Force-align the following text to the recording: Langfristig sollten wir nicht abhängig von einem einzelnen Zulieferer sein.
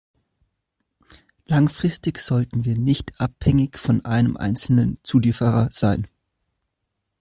Langfristig 1.45 2.17
sollten 2.17 2.65
wir 2.65 2.75
nicht 2.75 3.19
abhängig 3.21 3.77
von 3.77 4.03
einem 4.03 4.35
einzelnen 4.35 4.97
Zulieferer 5.03 5.67
sein. 5.69 6.07